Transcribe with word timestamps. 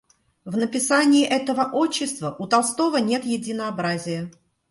В 0.45 0.57
написании 0.57 1.23
этого 1.23 1.65
отчества 1.73 2.35
у 2.39 2.47
Толстого 2.47 2.97
нет 2.97 3.23
единообразия. 3.23 4.31